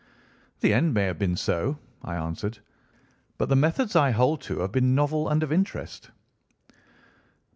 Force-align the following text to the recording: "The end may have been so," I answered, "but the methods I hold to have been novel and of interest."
"The 0.61 0.73
end 0.73 0.95
may 0.95 1.03
have 1.03 1.19
been 1.19 1.35
so," 1.35 1.77
I 2.01 2.15
answered, 2.15 2.57
"but 3.37 3.49
the 3.49 3.55
methods 3.55 3.95
I 3.95 4.09
hold 4.09 4.41
to 4.49 4.61
have 4.61 4.71
been 4.71 4.95
novel 4.95 5.29
and 5.29 5.43
of 5.43 5.51
interest." 5.51 6.09